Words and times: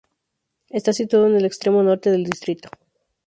Está 0.71 0.93
situado 0.93 1.27
en 1.27 1.35
el 1.35 1.45
extremo 1.45 1.83
norte 1.83 2.09
del 2.09 2.23
distrito. 2.23 2.69